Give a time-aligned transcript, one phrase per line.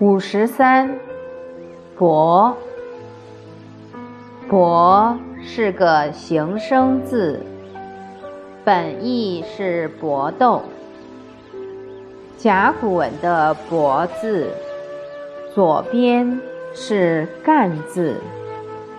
[0.00, 0.98] 五十三，
[1.94, 2.56] 搏。
[4.48, 5.14] 搏
[5.44, 7.38] 是个形声字，
[8.64, 10.62] 本意是搏斗。
[12.38, 14.48] 甲骨文的“搏”字，
[15.54, 16.40] 左边
[16.72, 18.16] 是干字，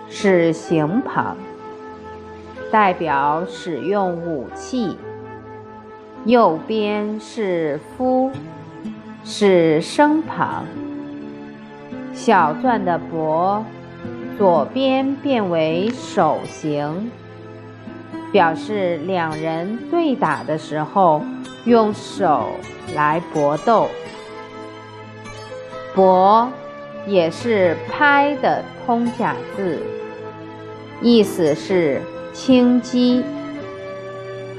[0.08, 1.36] 是形旁，
[2.70, 4.96] 代表使用武器；
[6.26, 8.30] 右边是夫，
[9.24, 10.64] 是声旁。
[12.12, 13.64] 小篆的“伯”，
[14.38, 17.10] 左边变为手形，
[18.30, 21.22] 表示两人对打的时候
[21.64, 22.50] 用手
[22.94, 23.88] 来搏斗。
[25.94, 26.50] 搏
[27.06, 29.78] 也是拍的通假字，
[31.00, 32.00] 意思是
[32.32, 33.24] 轻击。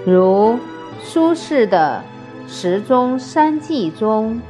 [0.05, 0.59] 如
[1.01, 2.03] 苏轼的
[2.51, 4.41] 《石钟山记》中，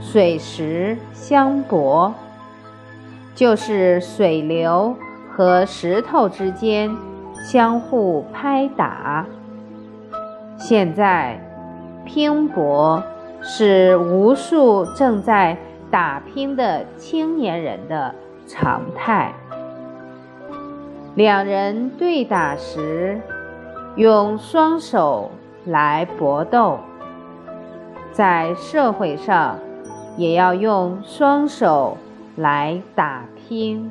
[0.00, 2.14] 水石相搏。
[3.34, 4.94] 就是水流
[5.30, 6.90] 和石头之间
[7.42, 9.24] 相互拍打。
[10.58, 11.40] 现在，
[12.04, 13.02] 拼搏
[13.40, 15.56] 是无数正在
[15.90, 18.14] 打拼的青年人的
[18.46, 19.32] 常态。
[21.14, 23.18] 两人对打时，
[23.96, 25.30] 用双手
[25.64, 26.78] 来搏斗，
[28.12, 29.58] 在社会上
[30.16, 31.96] 也要用双手。
[32.40, 33.90] 来打听。